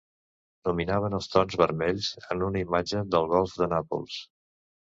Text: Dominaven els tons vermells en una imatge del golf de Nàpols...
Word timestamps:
Dominaven 0.69 1.15
els 1.17 1.27
tons 1.33 1.57
vermells 1.63 2.09
en 2.37 2.43
una 2.49 2.65
imatge 2.67 3.05
del 3.17 3.31
golf 3.35 3.57
de 3.61 3.71
Nàpols... 3.77 4.21